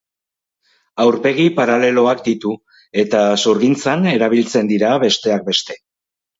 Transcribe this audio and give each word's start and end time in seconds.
Aurpegi 1.03 1.45
paraleloak 1.59 2.25
ditu 2.29 2.55
eta 3.05 3.23
zurgintzan 3.45 4.11
erabiltzen 4.15 4.75
dira, 4.75 4.99
besteak 5.09 5.49
beste. 5.55 5.83